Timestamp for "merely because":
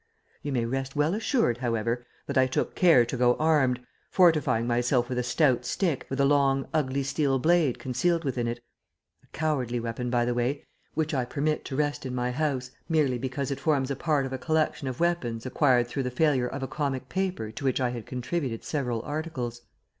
12.89-13.51